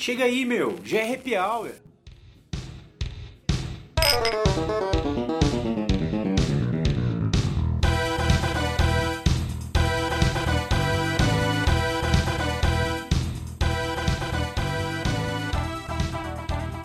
Chega 0.00 0.24
aí, 0.24 0.46
meu, 0.46 0.76
já 0.82 1.00
é 1.00 1.12
happy 1.12 1.36
hour. 1.36 1.72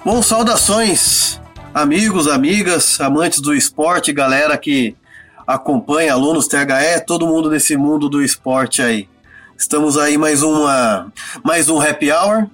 Bom, 0.03 0.21
saudações, 0.21 1.39
amigos, 1.73 2.27
amigas, 2.27 2.99
amantes 2.99 3.39
do 3.39 3.55
esporte, 3.55 4.11
galera 4.11 4.57
que 4.57 4.93
acompanha, 5.47 6.11
alunos 6.11 6.49
THE, 6.49 6.99
todo 7.07 7.25
mundo 7.25 7.49
nesse 7.49 7.77
mundo 7.77 8.09
do 8.09 8.21
esporte 8.21 8.81
aí. 8.81 9.07
Estamos 9.57 9.97
aí 9.97 10.17
mais 10.17 10.43
uma 10.43 11.13
mais 11.41 11.69
um 11.69 11.79
happy 11.79 12.11
hour 12.11 12.49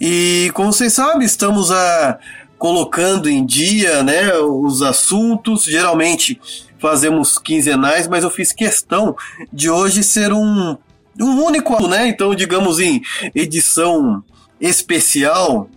e 0.00 0.50
como 0.54 0.72
vocês 0.72 0.92
sabem, 0.92 1.24
estamos 1.24 1.70
a 1.70 2.18
colocando 2.58 3.28
em 3.28 3.44
dia, 3.44 4.02
né, 4.02 4.36
os 4.38 4.80
assuntos. 4.82 5.64
Geralmente 5.64 6.40
fazemos 6.78 7.38
quinzenais, 7.38 8.08
mas 8.08 8.24
eu 8.24 8.30
fiz 8.30 8.52
questão 8.52 9.16
de 9.52 9.68
hoje 9.68 10.02
ser 10.02 10.32
um 10.32 10.76
um 11.20 11.44
único, 11.44 11.86
né? 11.86 12.08
Então, 12.08 12.34
digamos 12.34 12.80
em 12.80 13.00
edição 13.34 14.22
especial, 14.60 15.68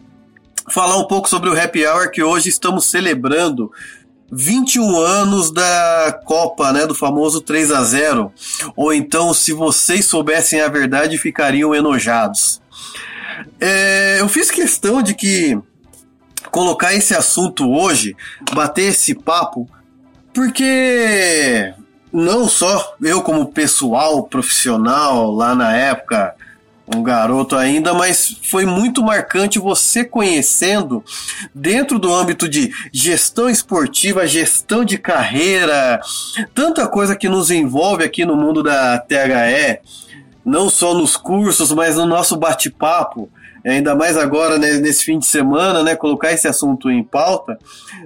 falar 0.70 0.98
um 0.98 1.06
pouco 1.06 1.30
sobre 1.30 1.50
o 1.50 1.60
Happy 1.60 1.86
Hour 1.86 2.12
que 2.12 2.24
hoje 2.24 2.50
estamos 2.50 2.86
celebrando 2.86 3.72
21 4.32 5.00
anos 5.00 5.52
da 5.52 6.20
Copa, 6.26 6.74
né, 6.74 6.86
do 6.86 6.96
famoso 6.96 7.42
3 7.42 7.72
a 7.72 7.84
0. 7.84 8.32
Ou 8.76 8.94
então, 8.94 9.34
se 9.34 9.54
vocês 9.54 10.06
soubessem 10.06 10.60
a 10.62 10.68
verdade, 10.68 11.18
ficariam 11.18 11.74
enojados. 11.74 12.62
É, 13.60 14.18
eu 14.20 14.28
fiz 14.28 14.52
questão 14.52 15.02
de 15.02 15.14
que 15.14 15.60
colocar 16.52 16.94
esse 16.94 17.14
assunto 17.14 17.70
hoje, 17.70 18.16
bater 18.54 18.90
esse 18.90 19.14
papo, 19.14 19.70
porque 20.34 21.74
não 22.12 22.48
só 22.48 22.96
eu 23.02 23.22
como 23.22 23.52
pessoal 23.52 24.24
profissional 24.24 25.32
lá 25.32 25.54
na 25.54 25.76
época 25.76 26.36
um 26.96 27.04
garoto 27.04 27.56
ainda, 27.56 27.94
mas 27.94 28.38
foi 28.44 28.66
muito 28.66 29.04
marcante 29.04 29.60
você 29.60 30.06
conhecendo 30.06 31.04
dentro 31.54 32.00
do 32.00 32.14
âmbito 32.14 32.48
de 32.48 32.72
gestão 32.94 33.50
esportiva, 33.50 34.26
gestão 34.26 34.86
de 34.86 34.98
carreira, 34.98 36.00
tanta 36.54 36.88
coisa 36.88 37.16
que 37.16 37.28
nos 37.28 37.52
envolve 37.52 38.06
aqui 38.06 38.26
no 38.26 38.38
mundo 38.38 38.64
da 38.64 38.98
THE, 39.00 39.80
não 40.48 40.70
só 40.70 40.94
nos 40.94 41.18
cursos, 41.18 41.74
mas 41.74 41.98
no 41.98 42.06
nosso 42.06 42.38
bate-papo. 42.38 43.30
Ainda 43.66 43.94
mais 43.94 44.16
agora, 44.16 44.58
né, 44.58 44.76
nesse 44.76 45.04
fim 45.04 45.20
de 45.20 45.26
semana, 45.26 45.84
né, 45.84 45.94
colocar 45.94 46.32
esse 46.32 46.48
assunto 46.48 46.90
em 46.90 47.04
pauta, 47.04 47.60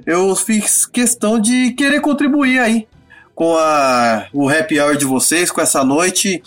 eu 0.07 0.35
fiz 0.35 0.87
questão 0.87 1.39
de 1.39 1.71
querer 1.73 2.01
contribuir 2.01 2.57
aí 2.57 2.87
com 3.35 3.55
a, 3.55 4.25
o 4.33 4.49
happy 4.49 4.79
hour 4.79 4.97
de 4.97 5.05
vocês, 5.05 5.51
com 5.51 5.61
essa 5.61 5.83
noite 5.83 6.41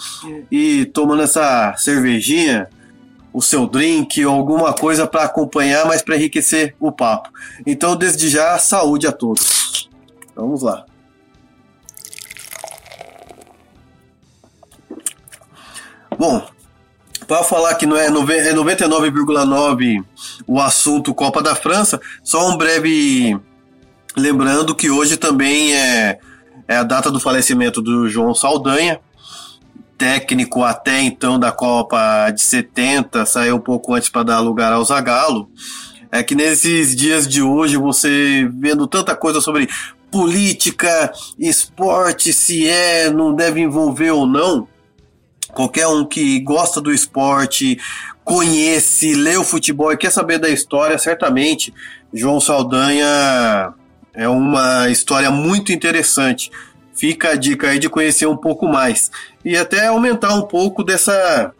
e 0.50 0.84
tomando 0.86 1.22
essa 1.22 1.74
cervejinha, 1.76 2.68
o 3.32 3.40
seu 3.40 3.64
drink 3.64 4.24
ou 4.26 4.34
alguma 4.34 4.72
coisa 4.72 5.06
para 5.06 5.22
acompanhar, 5.22 5.86
mas 5.86 6.02
para 6.02 6.16
enriquecer 6.16 6.74
o 6.80 6.90
papo. 6.90 7.30
Então, 7.64 7.94
desde 7.94 8.28
já, 8.28 8.58
saúde 8.58 9.06
a 9.06 9.12
todos. 9.12 9.88
Vamos 10.34 10.62
lá. 10.62 10.84
Bom, 16.26 16.42
para 17.28 17.42
falar 17.42 17.74
que 17.74 17.84
não 17.84 17.98
é 17.98 18.08
99,9 18.10 19.98
é 19.98 20.02
o 20.46 20.58
assunto 20.58 21.12
Copa 21.12 21.42
da 21.42 21.54
França, 21.54 22.00
só 22.22 22.48
um 22.48 22.56
breve 22.56 23.38
lembrando 24.16 24.74
que 24.74 24.88
hoje 24.88 25.18
também 25.18 25.76
é 25.76 26.18
é 26.66 26.76
a 26.76 26.82
data 26.82 27.10
do 27.10 27.20
falecimento 27.20 27.82
do 27.82 28.08
João 28.08 28.34
Saldanha, 28.34 28.98
técnico 29.98 30.62
até 30.62 31.02
então 31.02 31.38
da 31.38 31.52
Copa 31.52 32.30
de 32.30 32.40
70, 32.40 33.26
saiu 33.26 33.56
um 33.56 33.60
pouco 33.60 33.92
antes 33.92 34.08
para 34.08 34.22
dar 34.22 34.40
lugar 34.40 34.72
ao 34.72 34.82
Zagallo. 34.82 35.50
É 36.10 36.22
que 36.22 36.34
nesses 36.34 36.96
dias 36.96 37.28
de 37.28 37.42
hoje, 37.42 37.76
você 37.76 38.48
vendo 38.50 38.86
tanta 38.86 39.14
coisa 39.14 39.42
sobre 39.42 39.68
política, 40.10 41.12
esporte, 41.38 42.32
se 42.32 42.66
é, 42.66 43.10
não 43.10 43.34
deve 43.34 43.60
envolver 43.60 44.12
ou 44.12 44.26
não, 44.26 44.66
qualquer 45.54 45.86
um 45.86 46.04
que 46.04 46.40
gosta 46.40 46.80
do 46.80 46.92
esporte, 46.92 47.78
conhece, 48.24 49.14
lê 49.14 49.36
o 49.36 49.44
futebol 49.44 49.92
e 49.92 49.96
quer 49.96 50.10
saber 50.10 50.38
da 50.38 50.48
história, 50.48 50.98
certamente 50.98 51.72
João 52.12 52.40
Saldanha 52.40 53.74
é 54.14 54.28
uma 54.28 54.88
história 54.88 55.30
muito 55.30 55.72
interessante. 55.72 56.50
Fica 56.94 57.30
a 57.30 57.34
dica 57.34 57.68
aí 57.68 57.78
de 57.78 57.88
conhecer 57.88 58.26
um 58.26 58.36
pouco 58.36 58.68
mais. 58.68 59.10
E 59.44 59.56
até 59.56 59.86
aumentar 59.86 60.32
um 60.34 60.42
pouco 60.42 60.84
dessa 60.84 61.52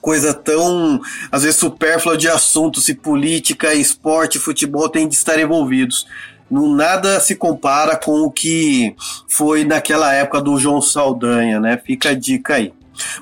coisa 0.00 0.34
tão, 0.34 1.00
às 1.30 1.44
vezes, 1.44 1.60
supérflua 1.60 2.16
de 2.16 2.28
assuntos 2.28 2.84
se 2.84 2.94
política, 2.94 3.72
esporte, 3.72 4.38
futebol 4.40 4.88
têm 4.88 5.06
de 5.06 5.14
estar 5.14 5.38
envolvidos. 5.38 6.06
Não, 6.50 6.74
nada 6.74 7.20
se 7.20 7.36
compara 7.36 7.96
com 7.96 8.22
o 8.22 8.30
que 8.30 8.96
foi 9.28 9.64
naquela 9.64 10.12
época 10.12 10.40
do 10.40 10.58
João 10.58 10.82
Saldanha, 10.82 11.60
né? 11.60 11.80
Fica 11.86 12.10
a 12.10 12.14
dica 12.14 12.54
aí. 12.54 12.72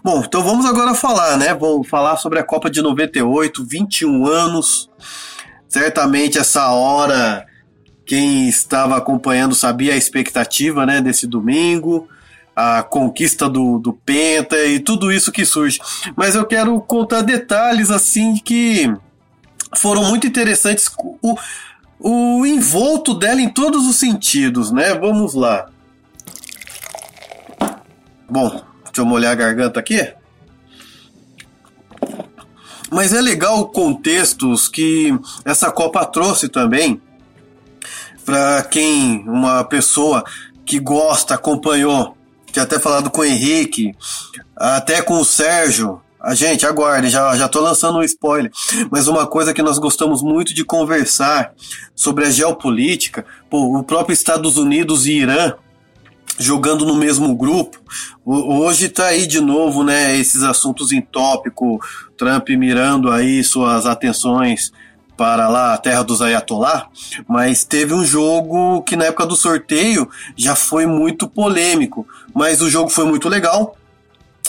Bom, 0.02 0.22
então 0.24 0.42
vamos 0.42 0.66
agora 0.66 0.94
falar, 0.94 1.36
né? 1.36 1.54
Vou 1.54 1.84
falar 1.84 2.16
sobre 2.16 2.38
a 2.38 2.44
Copa 2.44 2.70
de 2.70 2.82
98, 2.82 3.64
21 3.64 4.26
anos. 4.26 4.90
Certamente 5.68 6.38
essa 6.38 6.68
hora 6.70 7.46
quem 8.08 8.48
estava 8.48 8.96
acompanhando 8.96 9.54
sabia 9.54 9.92
a 9.92 9.96
expectativa 9.96 10.86
né, 10.86 10.98
desse 10.98 11.26
domingo, 11.26 12.08
a 12.56 12.82
conquista 12.82 13.50
do, 13.50 13.78
do 13.78 13.92
Penta 13.92 14.56
e 14.64 14.80
tudo 14.80 15.12
isso 15.12 15.30
que 15.30 15.44
surge. 15.44 15.78
Mas 16.16 16.34
eu 16.34 16.46
quero 16.46 16.80
contar 16.80 17.20
detalhes 17.20 17.90
assim 17.90 18.36
que 18.36 18.90
foram 19.76 20.04
muito 20.04 20.26
interessantes. 20.26 20.90
O, 21.22 21.36
o 22.00 22.46
envolto 22.46 23.12
dela 23.12 23.42
em 23.42 23.50
todos 23.50 23.86
os 23.86 23.96
sentidos, 23.96 24.72
né? 24.72 24.94
Vamos 24.94 25.34
lá. 25.34 25.68
Bom, 28.26 28.62
deixa 28.98 29.02
eu 29.02 29.06
molhar 29.06 29.32
a 29.32 29.36
garganta 29.36 29.78
aqui. 29.78 30.12
Mas 32.90 33.12
é 33.12 33.20
legal 33.20 33.68
contextos 33.68 34.68
que 34.68 35.16
essa 35.44 35.70
Copa 35.70 36.04
trouxe 36.04 36.48
também 36.48 37.00
para 38.24 38.62
quem 38.64 39.24
uma 39.28 39.62
pessoa 39.64 40.24
que 40.64 40.78
gosta, 40.78 41.34
acompanhou, 41.34 42.16
tinha 42.50 42.62
até 42.62 42.78
falado 42.78 43.10
com 43.10 43.20
o 43.20 43.24
Henrique, 43.24 43.94
até 44.56 45.00
com 45.00 45.20
o 45.20 45.24
Sérgio. 45.24 46.00
A 46.20 46.34
gente, 46.34 46.66
aguarde, 46.66 47.08
já, 47.08 47.36
já 47.36 47.48
tô 47.48 47.60
lançando 47.60 47.98
um 47.98 48.02
spoiler. 48.02 48.50
Mas 48.90 49.06
uma 49.06 49.26
coisa 49.26 49.54
que 49.54 49.62
nós 49.62 49.78
gostamos 49.78 50.20
muito 50.20 50.52
de 50.52 50.64
conversar 50.64 51.52
sobre 51.94 52.24
a 52.24 52.30
geopolítica, 52.30 53.24
pô, 53.48 53.78
o 53.78 53.84
próprio 53.84 54.12
Estados 54.12 54.56
Unidos 54.56 55.06
e 55.06 55.12
Irã 55.12 55.54
jogando 56.38 56.86
no 56.86 56.94
mesmo 56.94 57.34
grupo. 57.34 57.78
Hoje 58.24 58.88
tá 58.88 59.06
aí 59.06 59.26
de 59.26 59.40
novo, 59.40 59.82
né, 59.82 60.16
esses 60.16 60.42
assuntos 60.42 60.92
em 60.92 61.00
tópico, 61.00 61.80
Trump 62.16 62.48
mirando 62.50 63.10
aí 63.10 63.42
suas 63.42 63.86
atenções 63.86 64.72
para 65.16 65.48
lá 65.48 65.74
a 65.74 65.78
terra 65.78 66.04
dos 66.04 66.22
Ayatollah, 66.22 66.86
mas 67.26 67.64
teve 67.64 67.92
um 67.92 68.04
jogo 68.04 68.82
que 68.82 68.94
na 68.94 69.06
época 69.06 69.26
do 69.26 69.34
sorteio 69.34 70.08
já 70.36 70.54
foi 70.54 70.86
muito 70.86 71.28
polêmico, 71.28 72.06
mas 72.32 72.62
o 72.62 72.70
jogo 72.70 72.88
foi 72.88 73.04
muito 73.04 73.28
legal. 73.28 73.76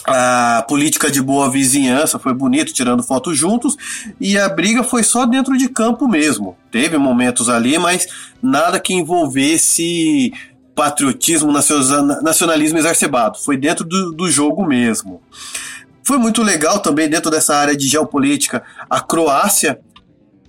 A 0.06 0.64
política 0.68 1.12
de 1.12 1.22
boa 1.22 1.50
vizinhança 1.50 2.18
foi 2.20 2.34
bonito, 2.34 2.72
tirando 2.72 3.04
fotos 3.04 3.38
juntos, 3.38 3.76
e 4.20 4.38
a 4.38 4.48
briga 4.48 4.84
foi 4.84 5.04
só 5.04 5.26
dentro 5.26 5.58
de 5.58 5.68
campo 5.68 6.08
mesmo. 6.08 6.56
Teve 6.72 6.98
momentos 6.98 7.50
ali, 7.50 7.78
mas 7.78 8.08
nada 8.42 8.80
que 8.80 8.94
envolvesse 8.94 10.32
patriotismo, 10.80 11.52
nacionalismo 11.52 12.78
exacerbado. 12.78 13.38
Foi 13.38 13.58
dentro 13.58 13.84
do, 13.84 14.14
do 14.14 14.32
jogo 14.32 14.66
mesmo. 14.66 15.22
Foi 16.02 16.18
muito 16.18 16.42
legal 16.42 16.80
também 16.80 17.10
dentro 17.10 17.30
dessa 17.30 17.54
área 17.54 17.76
de 17.76 17.86
geopolítica. 17.86 18.64
A 18.90 19.02
Croácia 19.02 19.78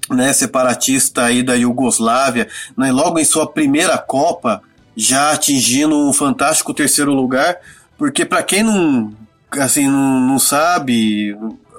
né, 0.09 0.33
separatista 0.33 1.25
aí 1.25 1.43
da 1.43 1.55
Iugoslávia, 1.55 2.47
né, 2.79 2.93
logo 2.93 3.19
em 3.19 3.25
sua 3.25 3.45
primeira 3.45 3.99
Copa, 3.99 4.63
já 4.97 5.33
atingindo 5.33 5.97
um 5.97 6.13
fantástico 6.13 6.73
terceiro 6.73 7.13
lugar, 7.13 7.57
porque 7.99 8.25
para 8.25 8.45
quem 8.45 8.63
não, 8.63 9.13
assim, 9.51 9.89
não, 9.89 10.21
não 10.21 10.39
sabe, 10.39 11.37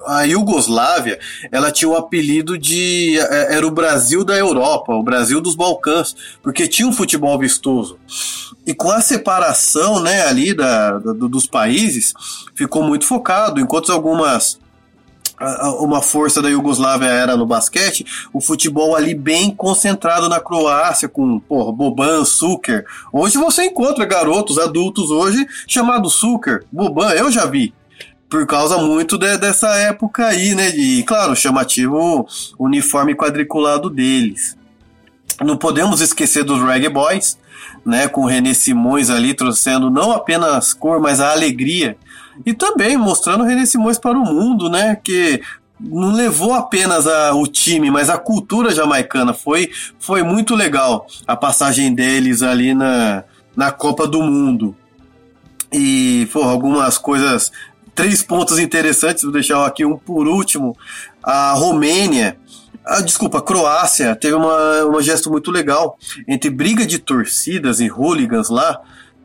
a 0.07 0.24
Iugoslávia, 0.24 1.19
ela 1.51 1.71
tinha 1.71 1.89
o 1.89 1.95
apelido 1.95 2.57
de 2.57 3.18
é, 3.19 3.56
era 3.56 3.68
o 3.68 3.71
Brasil 3.71 4.24
da 4.24 4.36
Europa, 4.36 4.94
o 4.94 5.03
Brasil 5.03 5.42
dos 5.42 5.56
Balcãs, 5.56 6.15
porque 6.42 6.68
tinha 6.68 6.88
um 6.88 6.94
futebol 6.94 7.38
vistoso. 7.38 7.98
E 8.65 8.74
com 8.74 8.92
a 8.92 9.01
separação, 9.01 10.00
né, 10.00 10.24
ali 10.27 10.53
da, 10.53 11.00
da 11.00 11.13
dos 11.13 11.48
países, 11.48 12.13
ficou 12.53 12.83
muito 12.83 13.06
focado, 13.06 13.59
enquanto 13.59 13.92
algumas 13.92 14.59
uma 15.80 16.01
força 16.01 16.42
da 16.42 16.50
Iugoslávia 16.50 17.07
era 17.07 17.36
no 17.36 17.45
basquete, 17.45 18.06
o 18.31 18.39
futebol 18.39 18.95
ali 18.95 19.15
bem 19.15 19.53
concentrado 19.53 20.30
na 20.30 20.39
Croácia, 20.39 21.09
com 21.09 21.39
porra, 21.39 21.71
Boban, 21.71 22.24
Suker. 22.24 22.86
Hoje 23.12 23.38
você 23.38 23.65
encontra 23.65 24.06
garotos 24.06 24.59
adultos 24.59 25.09
hoje 25.09 25.48
chamados 25.68 26.13
Suker, 26.13 26.63
Boban, 26.71 27.09
eu 27.12 27.31
já 27.31 27.45
vi. 27.45 27.74
Por 28.31 28.48
causa 28.48 28.78
muito 28.78 29.18
de, 29.18 29.38
dessa 29.38 29.68
época 29.75 30.25
aí, 30.25 30.56
né? 30.56 30.69
E, 30.69 31.04
claro, 31.04 31.36
chamativo 31.36 32.25
uniforme 32.57 33.13
quadriculado 33.13 33.89
deles. 33.89 34.57
Não 35.39 35.57
podemos 35.57 36.01
esquecer 36.01 36.44
dos 36.44 36.63
Reggae 36.63 36.89
Boys, 36.89 37.38
né? 37.86 38.07
Com 38.07 38.25
René 38.25 38.54
Simões 38.54 39.12
ali 39.12 39.36
trouxendo 39.36 39.92
não 39.92 40.12
apenas 40.12 40.74
cor, 40.74 41.00
mas 41.00 41.19
a 41.19 41.31
alegria 41.31 41.98
e 42.45 42.54
também 42.54 42.98
mostrando 42.98 43.44
René 43.44 43.66
Simões 43.66 43.98
para 43.98 44.18
o 44.18 44.25
mundo, 44.25 44.69
né? 44.69 44.95
Que 44.95 45.42
não 45.80 46.13
levou 46.13 46.54
apenas 46.54 47.07
a, 47.07 47.34
o 47.34 47.48
time, 47.48 47.89
mas 47.89 48.10
a 48.10 48.18
cultura 48.18 48.74
jamaicana. 48.74 49.34
Foi, 49.34 49.72
foi 50.00 50.24
muito 50.24 50.56
legal 50.56 51.06
a 51.27 51.36
passagem 51.36 51.94
deles 51.94 52.42
ali 52.42 52.74
na, 52.74 53.24
na 53.56 53.72
Copa 53.72 54.07
do 54.07 54.22
Mundo. 54.22 54.75
E, 55.72 56.27
pô, 56.34 56.44
algumas 56.44 56.98
coisas, 56.98 57.51
três 57.93 58.23
pontos 58.23 58.59
interessantes, 58.59 59.23
vou 59.23 59.31
deixar 59.31 59.65
aqui 59.65 59.85
um 59.85 59.97
por 59.97 60.27
último. 60.27 60.75
A 61.23 61.53
Romênia, 61.53 62.38
ah, 62.85 63.01
desculpa, 63.01 63.39
a 63.39 63.41
Croácia 63.41 64.15
teve 64.15 64.35
uma, 64.35 64.85
um 64.85 65.01
gesto 65.01 65.29
muito 65.29 65.51
legal 65.51 65.97
entre 66.27 66.49
briga 66.49 66.85
de 66.85 66.99
torcidas 66.99 67.79
e 67.79 67.88
hooligans 67.88 68.49
lá 68.49 68.81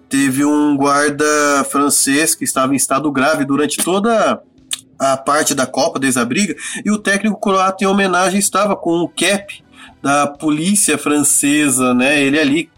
teve 0.08 0.44
um 0.44 0.76
guarda 0.76 1.24
francês 1.70 2.34
que 2.34 2.44
estava 2.44 2.72
em 2.72 2.76
estado 2.76 3.10
grave 3.10 3.44
durante 3.44 3.78
toda 3.78 4.40
a 4.98 5.16
parte 5.16 5.54
da 5.54 5.66
Copa, 5.66 5.98
desde 5.98 6.20
a 6.20 6.24
briga, 6.24 6.54
e 6.84 6.90
o 6.90 6.98
técnico 6.98 7.38
croata, 7.38 7.84
em 7.84 7.86
homenagem, 7.86 8.38
estava 8.38 8.74
com 8.74 9.00
o 9.00 9.08
cap 9.08 9.62
da 10.02 10.26
polícia 10.26 10.96
francesa, 10.96 11.92
né? 11.92 12.22
Ele 12.22 12.38
ali 12.38 12.70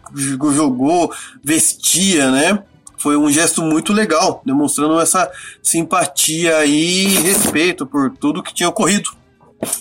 jogou, 0.53 1.13
vestia, 1.43 2.29
né? 2.31 2.63
Foi 2.99 3.15
um 3.15 3.31
gesto 3.31 3.61
muito 3.61 3.93
legal, 3.93 4.41
demonstrando 4.45 4.99
essa 4.99 5.31
simpatia 5.63 6.65
e 6.65 7.05
respeito 7.21 7.85
por 7.85 8.11
tudo 8.11 8.43
que 8.43 8.53
tinha 8.53 8.67
ocorrido. 8.67 9.09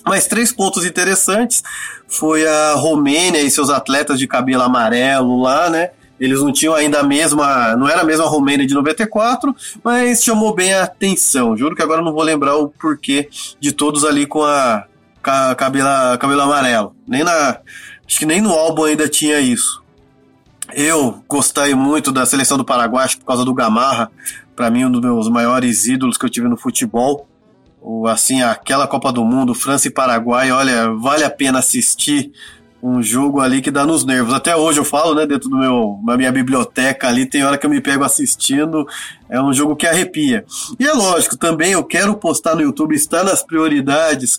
Mas 0.06 0.26
três 0.26 0.52
pontos 0.52 0.84
interessantes 0.84 1.62
foi 2.06 2.46
a 2.46 2.74
Romênia 2.74 3.40
e 3.40 3.50
seus 3.50 3.70
atletas 3.70 4.18
de 4.18 4.26
cabelo 4.26 4.62
amarelo 4.62 5.40
lá, 5.40 5.68
né? 5.68 5.90
Eles 6.18 6.40
não 6.40 6.52
tinham 6.52 6.74
ainda 6.74 7.00
a 7.00 7.02
mesma. 7.02 7.76
Não 7.76 7.88
era 7.88 8.00
a 8.02 8.04
mesma 8.04 8.26
Romênia 8.26 8.66
de 8.66 8.74
94, 8.74 9.54
mas 9.84 10.22
chamou 10.22 10.54
bem 10.54 10.74
a 10.74 10.84
atenção. 10.84 11.56
Juro 11.56 11.76
que 11.76 11.82
agora 11.82 12.02
não 12.02 12.12
vou 12.12 12.22
lembrar 12.22 12.56
o 12.56 12.68
porquê 12.68 13.28
de 13.60 13.72
todos 13.72 14.04
ali 14.04 14.26
com 14.26 14.42
a, 14.42 14.84
a 15.22 15.54
cabelo, 15.54 16.18
cabelo 16.18 16.42
amarelo. 16.42 16.94
Nem 17.06 17.22
na. 17.22 17.58
Acho 18.06 18.18
que 18.18 18.26
nem 18.26 18.40
no 18.40 18.52
álbum 18.52 18.84
ainda 18.84 19.08
tinha 19.08 19.38
isso. 19.38 19.82
Eu 20.72 21.24
gostei 21.26 21.74
muito 21.74 22.12
da 22.12 22.26
seleção 22.26 22.58
do 22.58 22.64
Paraguai 22.64 23.08
por 23.18 23.24
causa 23.24 23.44
do 23.44 23.54
Gamarra. 23.54 24.10
Para 24.54 24.70
mim, 24.70 24.84
um 24.84 24.90
dos 24.90 25.00
meus 25.00 25.28
maiores 25.28 25.86
ídolos 25.86 26.18
que 26.18 26.24
eu 26.24 26.30
tive 26.30 26.48
no 26.48 26.56
futebol. 26.56 27.26
O, 27.80 28.06
assim, 28.06 28.42
aquela 28.42 28.86
Copa 28.86 29.12
do 29.12 29.24
Mundo, 29.24 29.54
França 29.54 29.88
e 29.88 29.90
Paraguai, 29.90 30.50
olha, 30.50 30.90
vale 30.90 31.24
a 31.24 31.30
pena 31.30 31.60
assistir 31.60 32.32
um 32.82 33.02
jogo 33.02 33.40
ali 33.40 33.60
que 33.60 33.70
dá 33.70 33.86
nos 33.86 34.04
nervos. 34.04 34.34
Até 34.34 34.54
hoje 34.54 34.78
eu 34.78 34.84
falo, 34.84 35.14
né, 35.14 35.26
dentro 35.26 35.48
do 35.48 35.56
meu, 35.56 35.98
da 36.04 36.16
minha 36.16 36.30
biblioteca 36.30 37.08
ali, 37.08 37.26
tem 37.26 37.42
hora 37.44 37.58
que 37.58 37.66
eu 37.66 37.70
me 37.70 37.80
pego 37.80 38.04
assistindo, 38.04 38.86
é 39.28 39.40
um 39.40 39.52
jogo 39.52 39.74
que 39.74 39.86
arrepia. 39.86 40.44
E 40.78 40.86
é 40.86 40.92
lógico, 40.92 41.36
também 41.36 41.72
eu 41.72 41.82
quero 41.82 42.14
postar 42.16 42.54
no 42.54 42.62
YouTube, 42.62 42.94
está 42.94 43.24
nas 43.24 43.42
prioridades, 43.42 44.38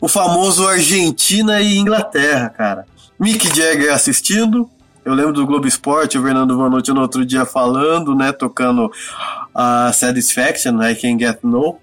o 0.00 0.08
famoso 0.08 0.66
Argentina 0.66 1.60
e 1.60 1.78
Inglaterra, 1.78 2.50
cara. 2.50 2.86
Mick 3.18 3.48
Jagger 3.54 3.92
assistindo, 3.92 4.68
eu 5.10 5.16
lembro 5.16 5.32
do 5.32 5.46
Globo 5.46 5.66
Esporte, 5.66 6.18
o 6.18 6.22
Fernando 6.22 6.56
Vanucci 6.56 6.92
no 6.92 7.00
outro 7.00 7.24
dia 7.24 7.44
falando, 7.44 8.14
né, 8.14 8.32
tocando 8.32 8.90
a 9.54 9.92
Satisfaction, 9.92 10.82
I 10.82 10.94
Can 10.94 11.18
Get 11.18 11.38
No, 11.42 11.78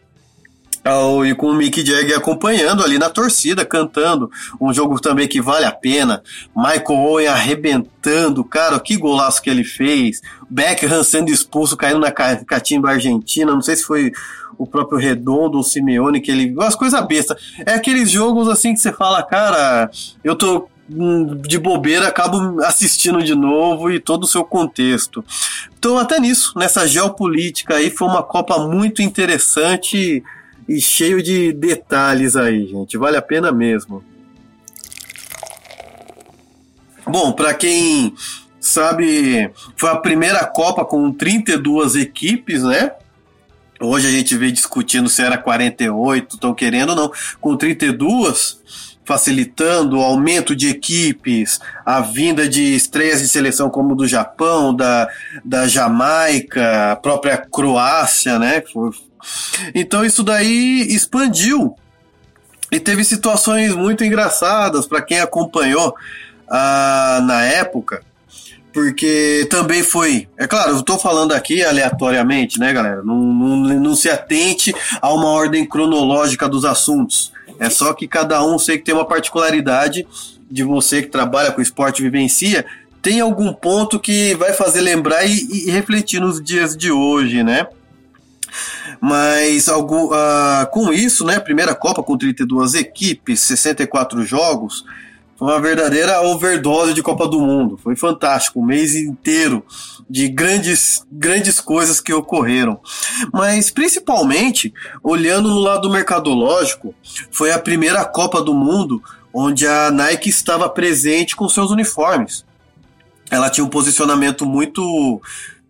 e 1.26 1.36
com 1.36 1.48
o 1.48 1.54
Mick 1.54 1.86
Jagger 1.86 2.18
acompanhando 2.18 2.82
ali 2.82 2.98
na 2.98 3.10
torcida, 3.10 3.66
cantando. 3.66 4.32
Um 4.60 4.74
jogo 4.74 5.00
também 5.02 5.28
que 5.28 5.42
vale 5.42 5.66
a 5.66 5.72
pena. 5.72 6.24
Michael 6.56 7.00
Owen 7.00 7.28
arrebentando, 7.28 8.42
cara, 8.44 8.80
que 8.80 8.96
golaço 8.96 9.42
que 9.42 9.50
ele 9.50 9.66
fez. 9.66 10.22
Beckham 10.50 11.04
sendo 11.04 11.30
expulso, 11.30 11.76
caindo 11.76 12.00
na 12.00 12.12
catimba 12.12 12.92
argentina. 12.92 13.52
Não 13.52 13.62
sei 13.62 13.76
se 13.76 13.84
foi 13.84 14.14
o 14.58 14.66
próprio 14.66 14.98
Redondo 14.98 15.58
ou 15.58 15.64
Simeone, 15.64 16.22
que 16.22 16.32
ele. 16.32 16.56
As 16.62 16.76
coisas 16.76 17.06
bestas. 17.06 17.38
É 17.66 17.74
aqueles 17.74 18.10
jogos 18.10 18.48
assim 18.48 18.74
que 18.74 18.80
você 18.80 18.94
fala, 18.94 19.22
cara, 19.24 19.90
eu 20.24 20.36
tô 20.36 20.70
de 20.88 21.58
bobeira, 21.60 22.08
acabo 22.08 22.62
assistindo 22.64 23.22
de 23.22 23.36
novo 23.36 23.92
e 23.92 24.00
todo 24.00 24.24
o 24.24 24.28
seu 24.28 24.44
contexto. 24.44 25.24
Então, 25.78 25.98
até 25.98 26.20
nisso, 26.20 26.54
nessa 26.56 26.88
geopolítica 26.88 27.76
aí, 27.76 27.90
foi 27.90 28.08
uma 28.08 28.24
Copa 28.24 28.58
muito 28.60 29.02
interessante 29.02 30.24
e 30.68 30.82
cheio 30.82 31.22
de 31.22 31.52
detalhes 31.52 32.36
aí, 32.36 32.68
gente. 32.68 32.98
Vale 32.98 33.18
a 33.18 33.22
pena 33.22 33.52
mesmo. 33.52 34.04
Bom, 37.06 37.32
para 37.32 37.54
quem 37.54 38.14
sabe, 38.60 39.50
foi 39.76 39.90
a 39.90 39.96
primeira 39.96 40.46
Copa 40.46 40.84
com 40.84 41.12
32 41.12 41.96
equipes, 41.96 42.64
né? 42.64 42.92
Hoje 43.80 44.08
a 44.08 44.12
gente 44.12 44.36
vê 44.36 44.52
discutindo 44.52 45.08
se 45.08 45.22
era 45.22 45.38
48, 45.38 46.36
estão 46.36 46.54
querendo 46.54 46.90
ou 46.90 46.96
não. 46.96 47.12
Com 47.40 47.56
32, 47.56 48.97
facilitando 49.08 49.98
o 49.98 50.04
aumento 50.04 50.54
de 50.54 50.68
equipes, 50.68 51.62
a 51.86 52.02
vinda 52.02 52.48
de 52.48 52.76
estreias 52.76 53.22
de 53.22 53.30
seleção 53.30 53.70
como 53.70 53.96
do 53.96 54.06
Japão, 54.06 54.76
da, 54.76 55.10
da 55.46 55.66
Jamaica, 55.66 56.92
a 56.92 56.96
própria 56.98 57.38
Croácia, 57.38 58.38
né? 58.38 58.62
Então 59.74 60.04
isso 60.04 60.24
daí 60.24 60.82
expandiu 60.90 61.74
e 62.70 62.82
teve 62.82 63.06
situações 63.06 63.74
muito 63.74 64.04
engraçadas 64.04 64.86
para 64.86 65.02
quem 65.02 65.22
acompanhou 65.22 65.96
ah, 66.50 67.22
na 67.24 67.44
época, 67.44 68.04
porque 68.74 69.48
também 69.50 69.84
foi. 69.84 70.28
É 70.38 70.46
claro, 70.46 70.72
eu 70.72 70.80
estou 70.80 71.00
falando 71.00 71.32
aqui 71.32 71.64
aleatoriamente, 71.64 72.60
né, 72.60 72.74
galera? 72.74 73.02
Não, 73.04 73.16
não, 73.16 73.58
não 73.80 73.96
se 73.96 74.10
atente 74.10 74.76
a 75.02 75.14
uma 75.14 75.30
ordem 75.30 75.66
cronológica 75.66 76.50
dos 76.50 76.66
assuntos. 76.66 77.37
É 77.60 77.70
só 77.70 77.94
que 77.94 78.08
cada 78.08 78.44
um 78.46 78.58
sei 78.60 78.78
que 78.78 78.86
tem 78.86 78.96
uma 78.96 79.06
particularidade 79.06 80.08
de 80.50 80.64
você 80.64 81.02
que 81.02 81.10
trabalha 81.10 81.52
com 81.52 81.62
esporte 81.62 82.02
vivencia, 82.02 82.66
tem 83.02 83.20
algum 83.20 83.54
ponto 83.54 84.00
que 84.00 84.36
vai 84.36 84.54
fazer 84.54 84.82
lembrar 84.82 85.26
e, 85.26 85.68
e 85.68 85.72
refletir 85.72 86.20
nos 86.20 86.42
dias 86.44 86.76
de 86.76 86.92
hoje, 86.92 87.44
né? 87.44 87.68
Mas 89.00 89.70
algo, 89.70 90.14
uh, 90.14 90.70
com 90.72 90.92
isso, 90.92 91.26
né, 91.26 91.40
primeira 91.40 91.76
Copa 91.76 92.02
com 92.02 92.18
32 92.18 92.74
equipes, 92.74 93.42
64 93.42 94.26
jogos, 94.26 94.84
foi 95.38 95.50
uma 95.50 95.62
verdadeira 95.62 96.22
overdose 96.22 96.94
de 96.94 97.04
Copa 97.04 97.28
do 97.28 97.40
Mundo. 97.40 97.78
Foi 97.78 97.96
fantástico, 97.96 98.60
um 98.60 98.66
mês 98.66 98.96
inteiro 98.96 99.64
de 100.10 100.28
grandes, 100.30 101.06
grandes 101.12 101.60
coisas 101.60 102.00
que 102.00 102.14
ocorreram. 102.14 102.80
Mas 103.34 103.70
principalmente, 103.70 104.74
olhando 105.04 105.50
no 105.50 105.60
lado 105.60 105.90
mercadológico, 105.90 106.96
foi 107.32 107.52
a 107.52 107.60
primeira 107.60 108.06
Copa 108.06 108.42
do 108.42 108.54
Mundo 108.54 109.02
onde 109.34 109.68
a 109.68 109.92
Nike 109.92 110.30
estava 110.30 110.70
presente 110.70 111.36
com 111.36 111.48
seus 111.50 111.70
uniformes. 111.70 112.46
Ela 113.30 113.50
tinha 113.50 113.64
um 113.64 113.70
posicionamento 113.70 114.46
muito 114.46 115.22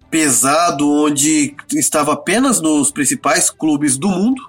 pesado 0.10 0.90
onde 0.90 1.56
estava 1.74 2.14
apenas 2.14 2.62
nos 2.62 2.92
principais 2.92 3.50
clubes 3.50 3.98
do 3.98 4.08
mundo. 4.08 4.42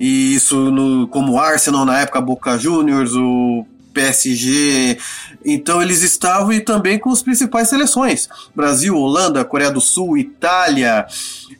E 0.00 0.34
isso 0.34 0.70
no, 0.70 1.06
como 1.06 1.38
Arsenal 1.38 1.84
na 1.84 2.00
época, 2.00 2.20
Boca 2.20 2.58
Juniors, 2.58 3.12
o 3.14 3.64
PSG. 3.94 4.98
Então 5.44 5.80
eles 5.80 6.02
estavam 6.02 6.52
e 6.52 6.60
também 6.60 6.98
com 6.98 7.10
as 7.10 7.22
principais 7.22 7.68
seleções: 7.68 8.28
Brasil, 8.54 8.96
Holanda, 8.96 9.44
Coreia 9.44 9.70
do 9.70 9.80
Sul, 9.80 10.18
Itália. 10.18 11.06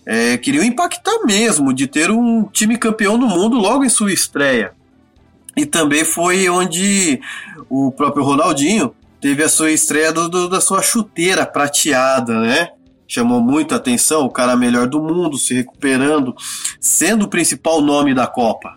É, 0.05 0.37
queriam 0.37 0.65
impactar 0.65 1.25
mesmo 1.25 1.73
de 1.73 1.87
ter 1.87 2.11
um 2.11 2.45
time 2.45 2.77
campeão 2.77 3.19
do 3.19 3.27
mundo 3.27 3.57
logo 3.57 3.85
em 3.85 3.89
sua 3.89 4.13
estreia. 4.13 4.73
E 5.57 5.65
também 5.65 6.05
foi 6.05 6.49
onde 6.49 7.21
o 7.71 7.93
próprio 7.93 8.25
Ronaldinho 8.25 8.95
teve 9.21 9.43
a 9.43 9.49
sua 9.49 9.71
estreia 9.71 10.13
do, 10.13 10.29
do, 10.29 10.49
da 10.49 10.61
sua 10.61 10.83
chuteira 10.83 11.47
prateada, 11.47 12.39
né? 12.41 12.71
chamou 13.07 13.41
muita 13.41 13.77
atenção, 13.77 14.25
o 14.25 14.31
cara 14.31 14.57
melhor 14.57 14.87
do 14.87 15.01
mundo, 15.01 15.39
se 15.39 15.55
recuperando, 15.55 16.35
sendo 16.81 17.27
o 17.27 17.29
principal 17.29 17.81
nome 17.81 18.15
da 18.15 18.27
Copa. 18.27 18.77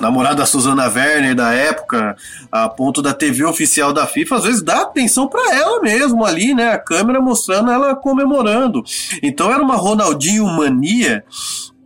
Namorada 0.00 0.36
da 0.36 0.46
Susana 0.46 0.86
Werner 0.88 1.34
da 1.34 1.52
época, 1.52 2.16
a 2.50 2.68
ponto 2.68 3.00
da 3.00 3.14
TV 3.14 3.44
oficial 3.44 3.92
da 3.92 4.06
FIFA, 4.06 4.36
às 4.36 4.44
vezes 4.44 4.62
dá 4.62 4.82
atenção 4.82 5.28
para 5.28 5.54
ela 5.54 5.80
mesmo 5.80 6.24
ali, 6.24 6.54
né? 6.54 6.72
A 6.72 6.78
câmera 6.78 7.20
mostrando 7.20 7.70
ela 7.70 7.94
comemorando. 7.96 8.82
Então 9.22 9.52
era 9.52 9.62
uma 9.62 9.76
Ronaldinho 9.76 10.46
mania 10.46 11.24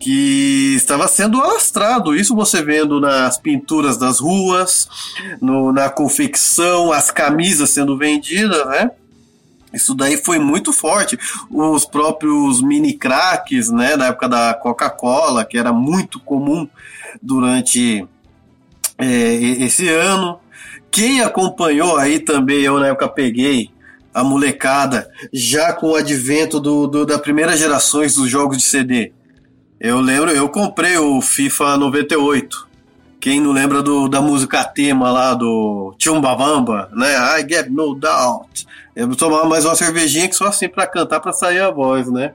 que 0.00 0.74
estava 0.74 1.06
sendo 1.06 1.40
alastrado. 1.40 2.16
Isso 2.16 2.34
você 2.34 2.62
vendo 2.62 2.98
nas 3.00 3.36
pinturas 3.38 3.98
das 3.98 4.18
ruas, 4.18 4.88
no, 5.40 5.72
na 5.72 5.90
confecção, 5.90 6.90
as 6.90 7.10
camisas 7.10 7.70
sendo 7.70 7.96
vendidas, 7.96 8.66
né? 8.66 8.90
Isso 9.72 9.94
daí 9.94 10.16
foi 10.16 10.38
muito 10.38 10.72
forte. 10.72 11.18
Os 11.50 11.84
próprios 11.84 12.60
mini 12.60 12.92
cracks, 12.92 13.70
né, 13.70 13.96
na 13.96 14.06
época 14.06 14.28
da 14.28 14.54
Coca-Cola, 14.54 15.44
que 15.44 15.58
era 15.58 15.72
muito 15.72 16.18
comum 16.20 16.68
durante 17.22 18.06
é, 18.98 19.34
esse 19.34 19.88
ano. 19.88 20.38
Quem 20.90 21.20
acompanhou 21.20 21.96
aí 21.96 22.18
também, 22.18 22.62
eu 22.62 22.78
na 22.78 22.88
época 22.88 23.08
peguei 23.08 23.70
a 24.12 24.24
molecada, 24.24 25.08
já 25.32 25.72
com 25.72 25.90
o 25.90 25.94
advento 25.94 26.58
do, 26.58 26.88
do 26.88 27.06
da 27.06 27.18
primeira 27.18 27.56
gerações 27.56 28.16
dos 28.16 28.28
jogos 28.28 28.56
de 28.56 28.64
CD. 28.64 29.12
Eu 29.80 30.00
lembro, 30.00 30.30
eu 30.30 30.48
comprei 30.48 30.98
o 30.98 31.20
FIFA 31.22 31.76
98. 31.78 32.68
Quem 33.20 33.38
não 33.38 33.52
lembra 33.52 33.82
do, 33.82 34.08
da 34.08 34.22
música 34.22 34.64
tema 34.64 35.10
lá 35.12 35.34
do 35.34 35.94
Chumbawamba, 35.98 36.88
né? 36.94 37.14
I 37.38 37.46
get 37.46 37.68
no 37.68 37.94
doubt. 37.94 38.66
Eu 38.96 39.08
vou 39.08 39.16
tomar 39.16 39.44
mais 39.44 39.66
uma 39.66 39.76
cervejinha 39.76 40.26
que 40.26 40.34
só 40.34 40.46
assim 40.46 40.70
para 40.70 40.86
cantar, 40.86 41.20
para 41.20 41.32
sair 41.32 41.60
a 41.60 41.70
voz, 41.70 42.10
né? 42.10 42.32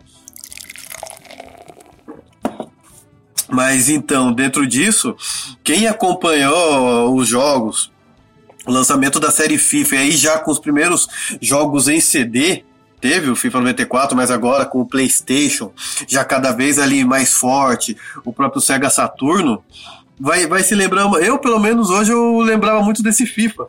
Mas 3.50 3.90
então, 3.90 4.32
dentro 4.32 4.68
disso, 4.68 5.16
quem 5.64 5.88
acompanhou 5.88 7.16
os 7.16 7.28
jogos, 7.28 7.92
o 8.68 8.72
lançamento 8.72 9.20
da 9.20 9.32
série 9.32 9.58
FIFA, 9.58 9.96
aí 9.96 10.12
já 10.12 10.38
com 10.38 10.52
os 10.52 10.60
primeiros 10.60 11.08
jogos 11.42 11.88
em 11.88 12.00
CD, 12.00 12.64
teve 13.02 13.30
o 13.30 13.36
FIFA 13.36 13.60
94, 13.60 14.16
mas 14.16 14.30
agora 14.30 14.66
com 14.66 14.82
o 14.82 14.86
PlayStation, 14.86 15.72
já 16.08 16.24
cada 16.24 16.52
vez 16.52 16.78
ali 16.78 17.04
mais 17.04 17.34
forte, 17.34 17.98
o 18.24 18.32
próprio 18.32 18.62
Sega 18.62 18.90
Saturno, 18.90 19.64
vai, 20.20 20.48
vai 20.48 20.64
se 20.64 20.76
lembrando. 20.76 21.18
Eu, 21.18 21.38
pelo 21.38 21.60
menos, 21.60 21.90
hoje 21.90 22.12
eu 22.12 22.40
lembrava 22.40 22.82
muito 22.82 23.04
desse 23.04 23.26
FIFA. 23.26 23.68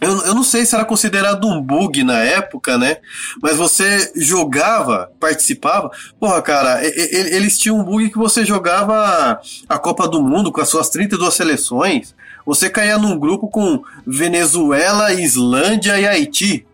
Eu, 0.00 0.16
eu 0.26 0.34
não 0.34 0.44
sei 0.44 0.64
se 0.64 0.74
era 0.74 0.84
considerado 0.84 1.46
um 1.46 1.60
bug 1.60 2.04
na 2.04 2.18
época, 2.18 2.78
né? 2.78 2.98
Mas 3.42 3.56
você 3.56 4.12
jogava, 4.14 5.10
participava. 5.18 5.90
Porra, 6.20 6.40
cara, 6.40 6.80
eles 6.84 7.58
tinham 7.58 7.78
um 7.78 7.84
bug 7.84 8.08
que 8.10 8.18
você 8.18 8.44
jogava 8.44 9.40
a 9.68 9.78
Copa 9.78 10.06
do 10.06 10.22
Mundo 10.22 10.52
com 10.52 10.60
as 10.60 10.68
suas 10.68 10.88
32 10.88 11.34
seleções. 11.34 12.14
Você 12.46 12.70
caía 12.70 12.96
num 12.96 13.18
grupo 13.18 13.48
com 13.48 13.82
Venezuela, 14.06 15.12
Islândia 15.12 15.98
e 15.98 16.06
Haiti. 16.06 16.67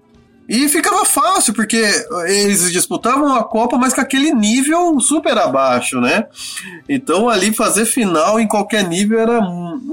E 0.49 0.69
ficava 0.69 1.05
fácil, 1.05 1.55
porque 1.55 1.83
eles 2.27 2.71
disputavam 2.71 3.35
a 3.35 3.43
Copa, 3.43 3.79
mas 3.79 3.95
com 3.95 4.01
aquele 4.01 4.33
nível 4.33 5.01
super 5.01 5.39
abaixo, 5.39 6.01
né? 6.01 6.27
Então 6.89 7.29
ali 7.29 7.53
fazer 7.53 7.87
final 7.87 8.39
em 8.39 8.47
qualquer 8.47 8.87
nível 8.87 9.19
era. 9.19 9.41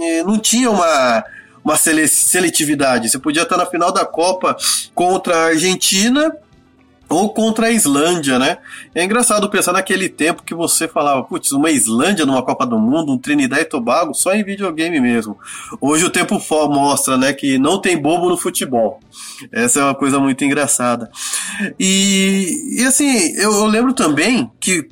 Eh, 0.01 0.23
não 0.23 0.37
tinha 0.37 0.69
uma, 0.69 1.23
uma 1.63 1.77
seletividade. 1.77 3.09
Você 3.09 3.17
podia 3.17 3.43
estar 3.43 3.55
na 3.55 3.65
final 3.65 3.93
da 3.93 4.05
Copa 4.05 4.57
contra 4.93 5.37
a 5.37 5.45
Argentina 5.47 6.35
ou 7.11 7.33
contra 7.33 7.67
a 7.67 7.71
Islândia, 7.71 8.39
né? 8.39 8.57
É 8.95 9.03
engraçado 9.03 9.49
pensar 9.49 9.73
naquele 9.73 10.07
tempo 10.07 10.43
que 10.43 10.55
você 10.55 10.87
falava, 10.87 11.23
putz, 11.23 11.51
uma 11.51 11.69
Islândia 11.69 12.25
numa 12.25 12.41
Copa 12.41 12.65
do 12.65 12.79
Mundo, 12.79 13.11
um 13.11 13.17
Trinidad 13.17 13.61
e 13.61 13.65
Tobago, 13.65 14.13
só 14.13 14.33
em 14.33 14.43
videogame 14.43 14.99
mesmo. 14.99 15.37
Hoje 15.79 16.05
o 16.05 16.09
tempo 16.09 16.41
mostra, 16.69 17.17
né, 17.17 17.33
que 17.33 17.57
não 17.57 17.79
tem 17.79 18.01
bobo 18.01 18.29
no 18.29 18.37
futebol. 18.37 18.99
Essa 19.51 19.81
é 19.81 19.83
uma 19.83 19.95
coisa 19.95 20.19
muito 20.19 20.43
engraçada. 20.45 21.11
E, 21.79 22.79
e 22.79 22.85
assim, 22.85 23.35
eu, 23.35 23.51
eu 23.51 23.65
lembro 23.65 23.93
também 23.93 24.49
que 24.59 24.87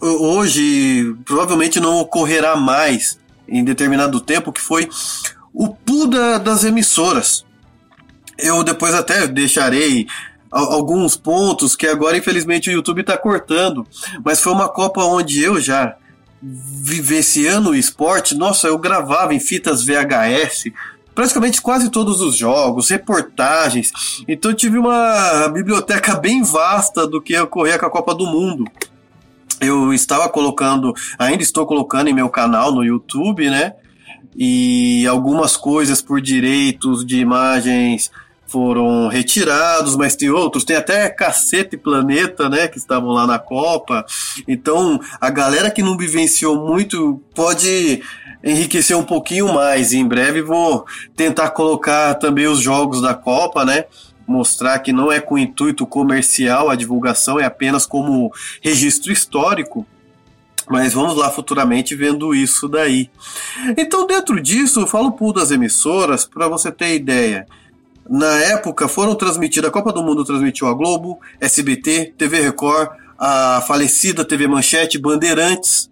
hoje 0.00 1.14
provavelmente 1.24 1.80
não 1.80 1.98
ocorrerá 1.98 2.56
mais 2.56 3.18
em 3.48 3.64
determinado 3.64 4.20
tempo, 4.20 4.52
que 4.52 4.60
foi 4.60 4.88
o 5.52 5.68
pool 5.68 6.06
da, 6.06 6.38
das 6.38 6.64
emissoras. 6.64 7.44
Eu 8.36 8.62
depois 8.64 8.94
até 8.94 9.26
deixarei 9.26 10.06
alguns 10.54 11.16
pontos 11.16 11.74
que 11.74 11.86
agora, 11.86 12.16
infelizmente, 12.16 12.70
o 12.70 12.72
YouTube 12.72 13.00
está 13.00 13.16
cortando. 13.16 13.86
Mas 14.24 14.40
foi 14.40 14.52
uma 14.52 14.68
Copa 14.68 15.02
onde 15.02 15.42
eu 15.42 15.60
já 15.60 15.96
vivenciando 16.42 17.70
o 17.70 17.74
esporte, 17.74 18.34
nossa, 18.34 18.68
eu 18.68 18.78
gravava 18.78 19.32
em 19.32 19.40
fitas 19.40 19.82
VHS 19.82 20.64
praticamente 21.14 21.62
quase 21.62 21.90
todos 21.90 22.20
os 22.20 22.36
jogos, 22.36 22.90
reportagens. 22.90 23.92
Então 24.26 24.52
tive 24.52 24.76
uma 24.76 25.48
biblioteca 25.48 26.16
bem 26.16 26.42
vasta 26.42 27.06
do 27.06 27.22
que 27.22 27.38
ocorria 27.38 27.78
com 27.78 27.86
a 27.86 27.90
Copa 27.90 28.14
do 28.14 28.26
Mundo. 28.26 28.64
Eu 29.60 29.94
estava 29.94 30.28
colocando, 30.28 30.92
ainda 31.18 31.42
estou 31.42 31.64
colocando 31.66 32.08
em 32.08 32.12
meu 32.12 32.28
canal 32.28 32.72
no 32.72 32.84
YouTube, 32.84 33.48
né? 33.48 33.74
E 34.36 35.06
algumas 35.06 35.56
coisas 35.56 36.02
por 36.02 36.20
direitos 36.20 37.06
de 37.06 37.20
imagens 37.20 38.10
foram 38.54 39.08
retirados, 39.08 39.96
mas 39.96 40.14
tem 40.14 40.30
outros, 40.30 40.62
tem 40.62 40.76
até 40.76 41.08
Cacete 41.08 41.76
Planeta, 41.76 42.48
né, 42.48 42.68
que 42.68 42.78
estavam 42.78 43.08
lá 43.08 43.26
na 43.26 43.36
Copa. 43.36 44.06
Então, 44.46 45.00
a 45.20 45.28
galera 45.28 45.72
que 45.72 45.82
não 45.82 45.96
vivenciou 45.96 46.64
muito 46.64 47.20
pode 47.34 48.00
enriquecer 48.44 48.96
um 48.96 49.02
pouquinho 49.02 49.52
mais. 49.52 49.92
E 49.92 49.98
em 49.98 50.06
breve 50.06 50.40
vou 50.40 50.86
tentar 51.16 51.50
colocar 51.50 52.14
também 52.14 52.46
os 52.46 52.60
jogos 52.60 53.02
da 53.02 53.12
Copa, 53.12 53.64
né? 53.64 53.86
Mostrar 54.24 54.78
que 54.78 54.92
não 54.92 55.10
é 55.10 55.18
com 55.18 55.36
intuito 55.36 55.84
comercial 55.84 56.70
a 56.70 56.76
divulgação, 56.76 57.40
é 57.40 57.44
apenas 57.44 57.84
como 57.84 58.32
registro 58.62 59.12
histórico. 59.12 59.84
Mas 60.70 60.94
vamos 60.94 61.16
lá 61.16 61.28
futuramente 61.28 61.96
vendo 61.96 62.32
isso 62.32 62.68
daí. 62.68 63.10
Então, 63.76 64.06
dentro 64.06 64.40
disso, 64.40 64.78
eu 64.78 64.86
falo 64.86 65.10
pool 65.10 65.32
das 65.32 65.50
emissoras 65.50 66.24
para 66.24 66.46
você 66.46 66.70
ter 66.70 66.94
ideia. 66.94 67.48
Na 68.08 68.38
época 68.38 68.86
foram 68.86 69.14
transmitidas, 69.14 69.68
a 69.68 69.72
Copa 69.72 69.92
do 69.92 70.02
Mundo 70.02 70.24
transmitiu 70.24 70.68
a 70.68 70.74
Globo, 70.74 71.18
SBT, 71.40 72.14
TV 72.18 72.40
Record, 72.40 72.90
a 73.18 73.62
falecida 73.66 74.24
TV 74.24 74.46
Manchete, 74.46 74.98
Bandeirantes, 74.98 75.90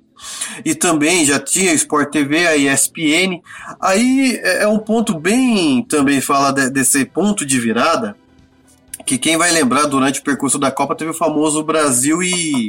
e 0.65 0.75
também 0.75 1.25
já 1.25 1.41
tinha 1.41 1.73
Sport 1.73 2.11
TV, 2.11 2.47
a 2.47 2.57
ESPN. 2.57 3.41
Aí 3.81 4.39
é, 4.43 4.65
é 4.65 4.69
um 4.69 4.79
ponto 4.79 5.19
bem 5.19 5.83
também 5.85 6.21
fala 6.21 6.53
de, 6.53 6.71
desse 6.71 7.05
ponto 7.05 7.45
de 7.47 7.59
virada, 7.59 8.17
que 9.05 9.19
quem 9.19 9.37
vai 9.37 9.51
lembrar 9.51 9.87
durante 9.87 10.21
o 10.21 10.23
percurso 10.23 10.59
da 10.59 10.71
Copa 10.71 10.95
teve 10.95 11.11
o 11.11 11.15
famoso 11.15 11.63
Brasil 11.65 12.23
e 12.23 12.69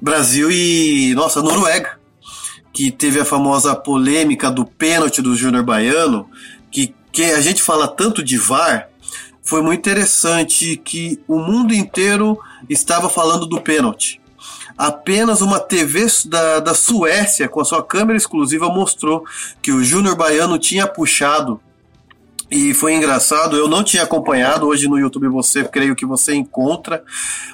Brasil 0.00 0.50
e 0.50 1.12
nossa 1.14 1.42
Noruega, 1.42 1.98
que 2.72 2.90
teve 2.90 3.20
a 3.20 3.24
famosa 3.24 3.74
polêmica 3.74 4.50
do 4.50 4.64
pênalti 4.64 5.20
do 5.20 5.34
Júnior 5.34 5.64
Baiano, 5.64 6.28
que 6.70 6.94
que 7.18 7.24
a 7.24 7.40
gente 7.40 7.60
fala 7.60 7.88
tanto 7.88 8.22
de 8.22 8.38
VAR, 8.38 8.88
foi 9.42 9.60
muito 9.60 9.80
interessante 9.80 10.76
que 10.76 11.20
o 11.26 11.40
mundo 11.40 11.74
inteiro 11.74 12.38
estava 12.70 13.08
falando 13.08 13.44
do 13.44 13.60
pênalti. 13.60 14.20
Apenas 14.76 15.40
uma 15.40 15.58
TV 15.58 16.06
da, 16.26 16.60
da 16.60 16.74
Suécia, 16.74 17.48
com 17.48 17.60
a 17.60 17.64
sua 17.64 17.82
câmera 17.82 18.16
exclusiva, 18.16 18.68
mostrou 18.68 19.24
que 19.60 19.72
o 19.72 19.82
Júnior 19.82 20.14
Baiano 20.14 20.60
tinha 20.60 20.86
puxado. 20.86 21.60
E 22.48 22.72
foi 22.72 22.94
engraçado, 22.94 23.56
eu 23.56 23.66
não 23.66 23.82
tinha 23.82 24.04
acompanhado, 24.04 24.68
hoje 24.68 24.86
no 24.86 24.96
YouTube 24.96 25.26
você 25.26 25.64
creio 25.64 25.96
que 25.96 26.06
você 26.06 26.36
encontra, 26.36 27.02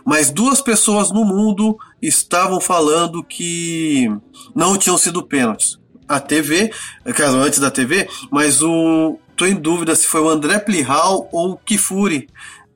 mas 0.04 0.30
duas 0.30 0.60
pessoas 0.60 1.10
no 1.10 1.24
mundo 1.24 1.78
estavam 2.02 2.60
falando 2.60 3.24
que 3.24 4.14
não 4.54 4.76
tinham 4.76 4.98
sido 4.98 5.22
pênaltis 5.22 5.78
a 6.06 6.20
TV, 6.20 6.70
caso 7.14 7.38
antes 7.38 7.58
da 7.58 7.70
TV, 7.70 8.06
mas 8.30 8.62
o, 8.62 9.18
Tô 9.36 9.46
em 9.46 9.54
dúvida 9.54 9.94
se 9.94 10.06
foi 10.06 10.20
o 10.20 10.28
André 10.28 10.58
Plihal 10.58 11.28
ou 11.32 11.52
o 11.52 11.56
Kifuri, 11.56 12.28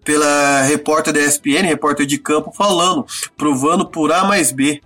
pela 0.05 0.63
repórter 0.63 1.13
da 1.13 1.21
ESPN, 1.21 1.67
repórter 1.67 2.07
de 2.07 2.19
campo, 2.19 2.53
falando, 2.57 3.07
provando 3.37 3.87
por 3.87 4.13
A 4.13 4.25
mais 4.25 4.51
B 4.51 4.81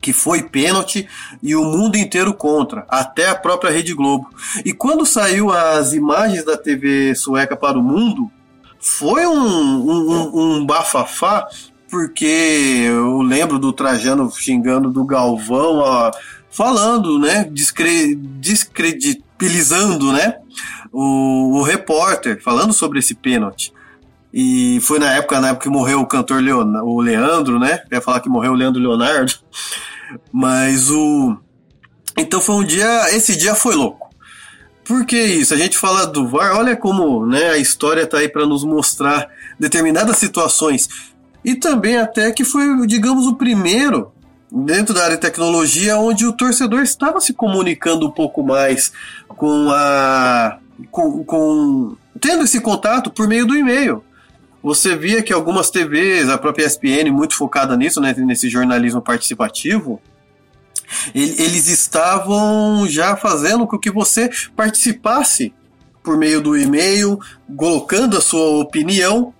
que 0.00 0.12
foi 0.12 0.42
pênalti 0.42 1.06
e 1.42 1.54
o 1.54 1.64
mundo 1.64 1.96
inteiro 1.96 2.32
contra, 2.32 2.86
até 2.88 3.28
a 3.28 3.34
própria 3.34 3.70
Rede 3.70 3.92
Globo. 3.92 4.30
E 4.64 4.72
quando 4.72 5.04
saiu 5.04 5.52
as 5.52 5.92
imagens 5.92 6.44
da 6.44 6.56
TV 6.56 7.14
sueca 7.14 7.54
para 7.54 7.78
o 7.78 7.82
mundo, 7.82 8.30
foi 8.78 9.26
um, 9.26 9.32
um, 9.36 10.40
um 10.40 10.66
bafafá, 10.66 11.46
porque 11.90 12.86
eu 12.86 13.20
lembro 13.20 13.58
do 13.58 13.72
Trajano 13.72 14.30
xingando 14.30 14.90
do 14.90 15.04
Galvão, 15.04 15.78
ó, 15.78 16.10
falando, 16.50 17.18
né, 17.18 17.44
descre 17.44 18.14
descredibilizando, 18.14 20.12
né, 20.12 20.36
o, 20.92 21.58
o 21.58 21.62
repórter, 21.62 22.42
falando 22.42 22.72
sobre 22.72 22.98
esse 22.98 23.14
pênalti. 23.14 23.72
E 24.32 24.78
foi 24.82 24.98
na 24.98 25.12
época, 25.12 25.40
na 25.40 25.48
época 25.48 25.64
que 25.64 25.68
morreu 25.68 26.00
o 26.00 26.06
cantor 26.06 26.40
Leon, 26.40 26.64
o 26.84 27.00
Leandro, 27.00 27.58
né? 27.58 27.82
Eu 27.90 27.96
ia 27.96 28.00
falar 28.00 28.20
que 28.20 28.28
morreu 28.28 28.52
o 28.52 28.56
Leandro 28.56 28.80
Leonardo. 28.80 29.32
Mas 30.32 30.90
o. 30.90 31.36
Então 32.16 32.40
foi 32.40 32.54
um 32.54 32.64
dia. 32.64 33.14
Esse 33.14 33.36
dia 33.36 33.54
foi 33.54 33.74
louco. 33.74 34.10
Por 34.84 35.04
que 35.04 35.20
isso? 35.20 35.54
A 35.54 35.56
gente 35.56 35.78
fala 35.78 36.04
do 36.04 36.26
VAR, 36.26 36.56
olha 36.56 36.76
como 36.76 37.24
né, 37.24 37.50
a 37.50 37.58
história 37.58 38.04
tá 38.06 38.18
aí 38.18 38.28
para 38.28 38.44
nos 38.44 38.64
mostrar 38.64 39.28
determinadas 39.58 40.16
situações. 40.16 40.88
E 41.44 41.54
também 41.54 41.96
até 41.96 42.32
que 42.32 42.44
foi, 42.44 42.86
digamos, 42.88 43.24
o 43.26 43.36
primeiro 43.36 44.12
dentro 44.50 44.92
da 44.92 45.04
área 45.04 45.16
de 45.16 45.22
tecnologia, 45.22 45.96
onde 45.96 46.26
o 46.26 46.32
torcedor 46.32 46.82
estava 46.82 47.20
se 47.20 47.32
comunicando 47.32 48.06
um 48.06 48.10
pouco 48.10 48.42
mais 48.42 48.92
com 49.28 49.70
a. 49.70 50.58
com, 50.90 51.24
com 51.24 51.96
tendo 52.20 52.44
esse 52.44 52.60
contato 52.60 53.10
por 53.10 53.26
meio 53.26 53.46
do 53.46 53.56
e-mail. 53.56 54.04
Você 54.62 54.94
via 54.94 55.22
que 55.22 55.32
algumas 55.32 55.70
TVs, 55.70 56.28
a 56.28 56.36
própria 56.36 56.66
ESPN, 56.66 57.10
muito 57.10 57.34
focada 57.34 57.76
nisso, 57.76 58.00
né, 58.00 58.14
nesse 58.18 58.48
jornalismo 58.48 59.00
participativo, 59.00 60.00
eles 61.14 61.68
estavam 61.68 62.86
já 62.86 63.16
fazendo 63.16 63.66
com 63.66 63.78
que 63.78 63.90
você 63.90 64.30
participasse 64.54 65.54
por 66.02 66.18
meio 66.18 66.40
do 66.40 66.56
e-mail, 66.56 67.18
colocando 67.56 68.16
a 68.16 68.20
sua 68.20 68.60
opinião. 68.60 69.32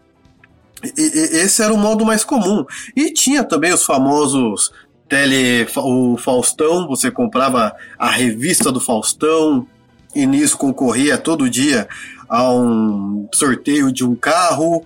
esse 0.96 1.62
era 1.62 1.72
o 1.74 1.78
modo 1.78 2.04
mais 2.04 2.24
comum. 2.24 2.64
E 2.96 3.12
tinha 3.12 3.44
também 3.44 3.72
os 3.72 3.84
famosos 3.84 4.72
tele, 5.08 5.66
o 5.76 6.16
Faustão, 6.16 6.86
você 6.86 7.10
comprava 7.10 7.74
a 7.98 8.08
revista 8.08 8.70
do 8.70 8.80
Faustão 8.80 9.66
e 10.14 10.26
nisso 10.26 10.56
concorria 10.56 11.16
todo 11.16 11.48
dia 11.48 11.88
a 12.28 12.50
um 12.52 13.28
sorteio 13.32 13.92
de 13.92 14.04
um 14.04 14.14
carro. 14.14 14.84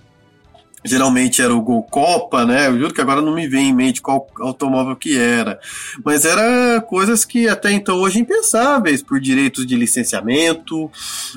Geralmente 0.87 1.40
era 1.40 1.54
o 1.54 1.62
Gol 1.62 1.83
Copa, 1.83 2.45
né? 2.45 2.69
Eu 2.69 2.78
juro 2.78 2.93
que 2.93 3.00
agora 3.00 3.23
não 3.23 3.35
me 3.35 3.49
vem 3.49 3.71
em 3.71 3.75
mente 3.75 4.02
qual 4.02 4.26
automóvel 4.38 4.95
que 4.95 5.19
era. 5.19 5.59
Mas 6.04 6.26
era 6.26 6.81
coisas 6.83 7.25
que 7.25 7.49
até 7.49 7.73
então 7.73 7.97
hoje 7.97 8.21
impensáveis, 8.21 9.02
por 9.02 9.19
direitos 9.19 9.66
de 9.66 9.76
licenciamento, 9.76 10.90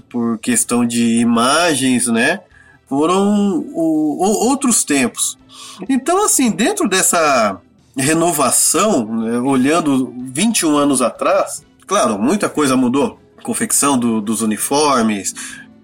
por 0.10 0.38
questão 0.40 0.86
de 0.86 1.20
imagens, 1.20 2.08
né? 2.08 2.42
Foram 2.88 3.60
o, 3.74 4.18
o, 4.22 4.48
outros 4.50 4.84
tempos. 4.84 5.38
Então, 5.88 6.26
assim, 6.26 6.52
dentro 6.52 6.88
dessa 6.88 7.58
renovação, 7.96 9.06
né, 9.06 9.40
olhando 9.40 10.14
21 10.18 10.78
anos 10.78 11.02
atrás, 11.02 11.64
claro, 11.86 12.20
muita 12.20 12.50
coisa 12.50 12.76
mudou. 12.76 13.20
Confecção 13.48 13.98
do, 13.98 14.20
dos 14.20 14.42
uniformes, 14.42 15.34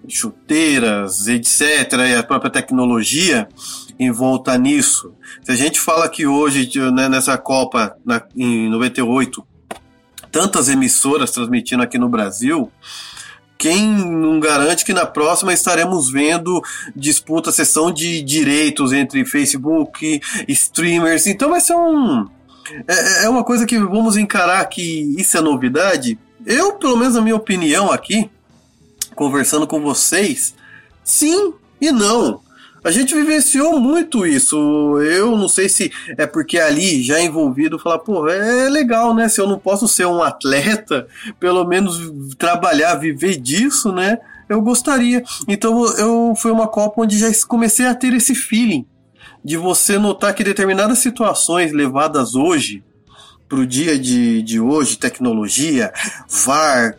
chuteiras, 0.06 1.26
etc., 1.28 1.92
e 2.10 2.14
a 2.14 2.22
própria 2.22 2.50
tecnologia 2.50 3.48
em 3.98 4.10
volta 4.10 4.58
nisso. 4.58 5.14
Se 5.42 5.50
a 5.50 5.54
gente 5.54 5.80
fala 5.80 6.06
que 6.06 6.26
hoje, 6.26 6.70
né, 6.92 7.08
nessa 7.08 7.38
Copa, 7.38 7.96
na, 8.04 8.22
em 8.36 8.68
98, 8.68 9.42
tantas 10.30 10.68
emissoras 10.68 11.30
transmitindo 11.30 11.82
aqui 11.82 11.96
no 11.96 12.06
Brasil, 12.06 12.70
quem 13.56 13.88
não 13.88 14.38
garante 14.40 14.84
que 14.84 14.92
na 14.92 15.06
próxima 15.06 15.50
estaremos 15.50 16.10
vendo 16.10 16.60
disputa, 16.94 17.50
sessão 17.50 17.90
de 17.90 18.20
direitos 18.20 18.92
entre 18.92 19.24
Facebook, 19.24 20.20
streamers. 20.48 21.26
Então 21.26 21.48
vai 21.48 21.62
ser 21.62 21.76
um. 21.76 22.28
É, 22.86 23.24
é 23.24 23.28
uma 23.30 23.42
coisa 23.42 23.64
que 23.64 23.78
vamos 23.78 24.18
encarar 24.18 24.62
que 24.66 25.14
isso 25.18 25.38
é 25.38 25.40
novidade. 25.40 26.18
Eu, 26.46 26.74
pelo 26.74 26.96
menos 26.96 27.14
na 27.14 27.22
minha 27.22 27.36
opinião 27.36 27.90
aqui, 27.90 28.30
conversando 29.14 29.66
com 29.66 29.80
vocês, 29.80 30.54
sim 31.02 31.54
e 31.80 31.90
não. 31.90 32.40
A 32.84 32.90
gente 32.90 33.14
vivenciou 33.14 33.80
muito 33.80 34.26
isso. 34.26 34.56
Eu 35.00 35.36
não 35.38 35.48
sei 35.48 35.70
se 35.70 35.90
é 36.18 36.26
porque 36.26 36.58
ali 36.58 37.02
já 37.02 37.18
envolvido 37.18 37.78
falar, 37.78 37.98
pô, 38.00 38.28
é 38.28 38.68
legal, 38.68 39.14
né? 39.14 39.26
Se 39.26 39.40
eu 39.40 39.46
não 39.48 39.58
posso 39.58 39.88
ser 39.88 40.06
um 40.06 40.22
atleta, 40.22 41.08
pelo 41.40 41.64
menos 41.64 41.98
trabalhar, 42.36 42.96
viver 42.96 43.36
disso, 43.40 43.90
né? 43.90 44.18
Eu 44.46 44.60
gostaria. 44.60 45.24
Então 45.48 45.86
eu 45.96 46.34
foi 46.36 46.52
uma 46.52 46.68
Copa 46.68 47.00
onde 47.00 47.18
já 47.18 47.28
comecei 47.48 47.86
a 47.86 47.94
ter 47.94 48.12
esse 48.12 48.34
feeling 48.34 48.86
de 49.42 49.56
você 49.56 49.98
notar 49.98 50.34
que 50.34 50.44
determinadas 50.44 50.98
situações 50.98 51.72
levadas 51.72 52.34
hoje 52.34 52.84
para 53.48 53.58
o 53.58 53.66
dia 53.66 53.98
de, 53.98 54.42
de 54.42 54.58
hoje, 54.58 54.98
tecnologia, 54.98 55.92
VAR, 56.28 56.96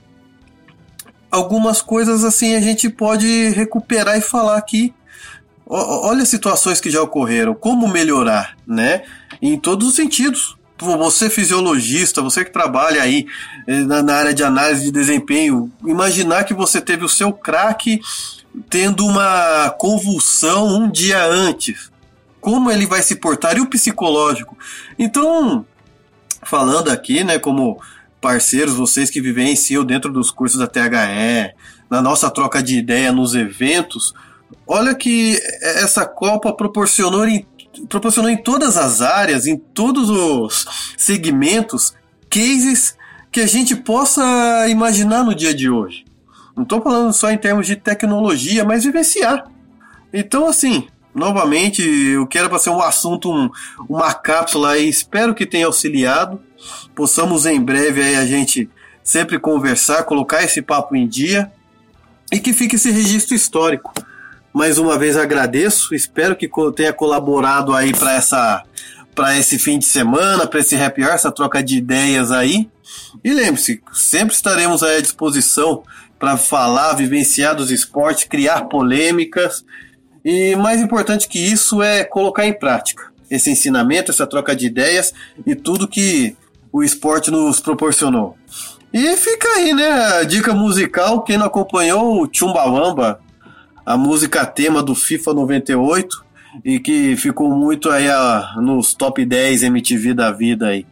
algumas 1.32 1.82
coisas 1.82 2.24
assim 2.24 2.56
a 2.56 2.62
gente 2.62 2.90
pode 2.90 3.50
recuperar 3.50 4.18
e 4.18 4.22
falar 4.22 4.58
aqui 4.58 4.94
olha 5.68 6.26
situações 6.26 6.80
que 6.80 6.92
já 6.92 7.02
ocorreram, 7.02 7.54
como 7.54 7.88
melhorar, 7.88 8.56
né? 8.66 9.04
Em 9.42 9.58
todos 9.58 9.90
os 9.90 9.96
sentidos. 9.96 10.56
Você 10.78 11.30
fisiologista, 11.30 12.22
você 12.22 12.44
que 12.44 12.52
trabalha 12.52 13.02
aí 13.02 13.26
eh, 13.66 13.80
na 13.82 14.14
área 14.14 14.34
de 14.34 14.44
análise 14.44 14.84
de 14.84 14.92
desempenho, 14.92 15.72
imaginar 15.86 16.44
que 16.44 16.54
você 16.54 16.82
teve 16.82 17.06
o 17.06 17.10
seu 17.10 17.32
craque 17.32 18.02
tendo 18.70 19.06
uma 19.06 19.70
convulsão 19.80 20.68
um 20.68 20.92
dia 20.92 21.24
antes. 21.26 21.90
Como 22.42 22.70
ele 22.70 22.86
vai 22.86 23.02
se 23.02 23.16
portar 23.16 23.58
e 23.58 23.62
o 23.62 23.68
psicológico. 23.68 24.58
Então, 25.00 25.66
falando 26.46 26.90
aqui, 26.90 27.24
né, 27.24 27.38
como 27.38 27.82
parceiros, 28.22 28.76
vocês 28.76 29.10
que 29.10 29.22
vivenciam 29.22 29.84
dentro 29.84 30.12
dos 30.12 30.32
cursos 30.32 30.60
da 30.60 30.68
THE, 30.68 31.54
na 31.90 32.02
nossa 32.02 32.30
troca 32.30 32.64
de 32.64 32.78
ideia 32.78 33.12
nos 33.12 33.36
eventos, 33.36 34.14
Olha 34.68 34.96
que 34.96 35.40
essa 35.62 36.06
Copa 36.06 36.52
proporcionou 36.54 37.28
em, 37.28 37.46
proporcionou 37.88 38.30
em 38.30 38.38
todas 38.38 38.78
as 38.78 39.02
áreas, 39.02 39.46
em 39.46 39.58
todos 39.58 40.10
os 40.10 40.66
segmentos, 40.98 41.94
cases 42.30 42.98
que 43.32 43.42
a 43.42 43.48
gente 43.48 43.76
possa 43.76 44.68
imaginar 44.68 45.24
no 45.24 45.36
dia 45.36 45.54
de 45.54 45.70
hoje. 45.70 46.06
Não 46.56 46.64
estou 46.64 46.82
falando 46.82 47.14
só 47.14 47.30
em 47.30 47.38
termos 47.38 47.68
de 47.68 47.76
tecnologia, 47.76 48.64
mas 48.64 48.86
vivenciar. 48.86 49.46
Então, 50.12 50.48
assim, 50.48 50.88
novamente, 51.16 51.82
eu 51.82 52.28
quero 52.28 52.50
para 52.50 52.60
ser 52.60 52.70
um 52.70 52.82
assunto, 52.82 53.32
um, 53.32 53.50
uma 53.88 54.14
cápsula 54.14 54.78
e 54.78 54.90
espero 54.90 55.34
que 55.34 55.46
tenha 55.46 55.66
auxiliado. 55.66 56.40
Possamos 56.94 57.46
em 57.46 57.60
breve 57.60 58.02
aí 58.02 58.16
a 58.16 58.26
gente 58.26 58.70
sempre 59.04 59.40
conversar, 59.40 60.04
colocar 60.04 60.44
esse 60.44 60.62
papo 60.62 60.96
em 60.96 61.08
dia 61.08 61.52
e 62.32 62.40
que 62.40 62.54
fique 62.54 62.76
esse 62.76 62.92
registro 62.92 63.36
histórico. 63.36 63.94
Mais 64.54 64.78
uma 64.78 64.98
vez 64.98 65.18
agradeço, 65.18 65.96
espero 65.96 66.36
que 66.36 66.50
tenha 66.76 66.94
colaborado 66.94 67.74
aí 67.74 67.94
para 67.94 68.14
essa 68.14 68.64
para 69.14 69.38
esse 69.38 69.58
fim 69.58 69.80
de 69.80 69.86
semana, 69.86 70.46
para 70.46 70.60
esse 70.60 70.76
happy 70.76 71.02
hour, 71.02 71.14
essa 71.14 71.32
troca 71.32 71.64
de 71.64 71.78
ideias 71.78 72.34
aí. 72.34 72.70
E 73.24 73.32
lembre-se, 73.32 73.82
sempre 73.94 74.36
estaremos 74.36 74.84
à 74.84 75.00
disposição 75.00 75.84
para 76.20 76.36
falar, 76.36 76.94
vivenciar 76.94 77.56
dos 77.56 77.72
esportes, 77.72 78.26
criar 78.26 78.66
polêmicas. 78.66 79.64
E 80.26 80.56
mais 80.56 80.82
importante 80.82 81.30
que 81.30 81.38
isso 81.38 81.84
é 81.84 82.04
colocar 82.04 82.48
em 82.48 82.54
prática 82.54 83.14
esse 83.30 83.52
ensinamento, 83.52 84.12
essa 84.12 84.26
troca 84.26 84.56
de 84.56 84.66
ideias 84.66 85.14
e 85.46 85.54
tudo 85.56 85.88
que 85.88 86.36
o 86.72 86.84
esporte 86.84 87.30
nos 87.30 87.60
proporcionou. 87.60 88.36
E 88.92 89.16
fica 89.18 89.48
aí, 89.50 89.74
né? 89.74 89.92
A 90.20 90.24
dica 90.24 90.54
musical, 90.54 91.22
quem 91.22 91.38
não 91.38 91.46
acompanhou 91.46 92.24
o 92.24 92.30
Chumbawamba, 92.32 93.20
a 93.86 93.96
música 93.98 94.46
tema 94.46 94.82
do 94.82 94.96
FIFA 94.96 95.34
98 95.34 96.26
e 96.64 96.80
que 96.80 97.16
ficou 97.18 97.52
muito 97.52 97.90
aí 97.90 98.10
a, 98.10 98.56
nos 98.58 98.94
top 98.94 99.24
10 99.24 99.64
MTV 99.64 100.14
da 100.14 100.32
vida 100.32 100.68
aí. 100.68 100.86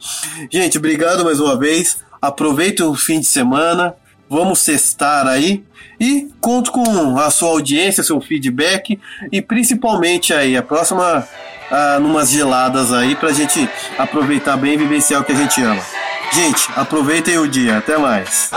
Gente, 0.52 0.78
obrigado 0.78 1.24
mais 1.24 1.39
uma 1.39 1.58
vez. 1.58 2.04
Aproveite 2.22 2.84
o 2.84 2.93
fim 2.93 3.19
de 3.19 3.26
semana. 3.26 3.96
Vamos 4.29 4.59
cestar 4.59 5.27
aí 5.27 5.63
e 5.99 6.29
conto 6.41 6.71
com 6.71 7.17
a 7.17 7.29
sua 7.29 7.49
audiência, 7.49 8.03
seu 8.03 8.19
feedback 8.19 8.99
e 9.31 9.41
principalmente 9.41 10.33
aí 10.33 10.57
a 10.57 10.63
próxima 10.63 11.27
ah, 11.71 11.99
numas 11.99 12.29
geladas 12.29 12.91
aí 12.91 13.15
pra 13.15 13.31
gente 13.31 13.69
aproveitar 13.97 14.57
bem 14.57 14.73
e 14.73 14.77
vivenciar 14.77 15.21
o 15.21 15.23
que 15.23 15.31
a 15.31 15.36
gente 15.36 15.62
ama. 15.62 15.81
Gente, 16.33 16.67
aproveitem 16.75 17.38
o 17.38 17.47
dia. 17.47 17.77
Até 17.77 17.97
mais. 17.97 18.49